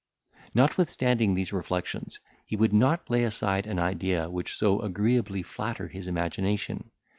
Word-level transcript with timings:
Notwithstanding 0.55 1.35
these 1.35 1.53
reflections, 1.53 2.19
he 2.47 2.55
would 2.55 2.73
not 2.73 3.07
lay 3.07 3.23
aside 3.23 3.67
an 3.67 3.77
idea 3.77 4.31
which 4.31 4.57
so 4.57 4.79
agreeably 4.81 5.43
flattered 5.43 5.91
his 5.91 6.07
imagination. 6.07 6.89